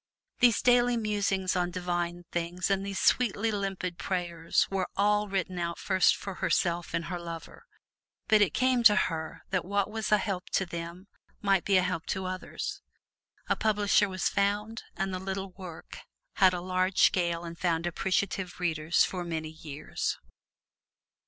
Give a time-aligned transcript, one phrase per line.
[0.39, 5.77] These daily musings on Divine things and these sweetly limpid prayers were all written out
[5.77, 7.67] first for herself and her lover.
[8.27, 11.05] But it came to her that what was a help to them
[11.39, 12.81] might be a help to others.
[13.47, 15.99] A publisher was found, and the little work
[16.37, 20.17] had a large sale and found appreciative readers for many years.